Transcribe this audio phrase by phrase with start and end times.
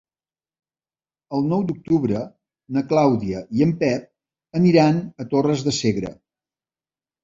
[1.39, 2.23] El nou d'octubre
[2.79, 6.17] na Clàudia i en Pep aniran a Torres de Segre.